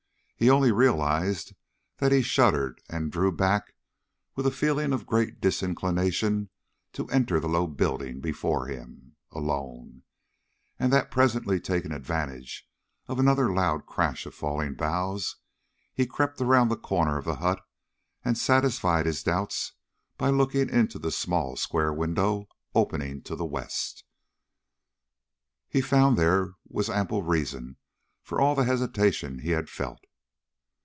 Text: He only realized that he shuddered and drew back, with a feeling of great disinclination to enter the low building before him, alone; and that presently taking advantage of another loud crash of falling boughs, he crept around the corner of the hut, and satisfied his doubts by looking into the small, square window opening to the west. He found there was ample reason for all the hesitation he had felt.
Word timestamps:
He 0.43 0.49
only 0.49 0.71
realized 0.71 1.53
that 1.97 2.11
he 2.11 2.23
shuddered 2.23 2.81
and 2.89 3.11
drew 3.11 3.31
back, 3.31 3.75
with 4.35 4.47
a 4.47 4.51
feeling 4.51 4.91
of 4.91 5.05
great 5.05 5.39
disinclination 5.39 6.49
to 6.93 7.07
enter 7.09 7.39
the 7.39 7.47
low 7.47 7.67
building 7.67 8.21
before 8.21 8.65
him, 8.65 9.15
alone; 9.31 10.01
and 10.79 10.91
that 10.91 11.11
presently 11.11 11.59
taking 11.59 11.91
advantage 11.91 12.67
of 13.07 13.19
another 13.19 13.53
loud 13.53 13.85
crash 13.85 14.25
of 14.25 14.33
falling 14.33 14.73
boughs, 14.73 15.35
he 15.93 16.07
crept 16.07 16.41
around 16.41 16.69
the 16.69 16.75
corner 16.75 17.19
of 17.19 17.25
the 17.25 17.35
hut, 17.35 17.63
and 18.25 18.35
satisfied 18.35 19.05
his 19.05 19.21
doubts 19.21 19.73
by 20.17 20.31
looking 20.31 20.69
into 20.71 20.97
the 20.97 21.11
small, 21.11 21.55
square 21.55 21.93
window 21.93 22.47
opening 22.73 23.21
to 23.21 23.35
the 23.35 23.45
west. 23.45 24.03
He 25.69 25.81
found 25.81 26.17
there 26.17 26.55
was 26.67 26.89
ample 26.89 27.21
reason 27.21 27.77
for 28.23 28.41
all 28.41 28.55
the 28.55 28.65
hesitation 28.65 29.37
he 29.41 29.51
had 29.51 29.69
felt. 29.69 29.99